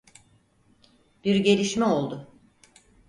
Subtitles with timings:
[1.25, 2.27] Bir gelişme oldu.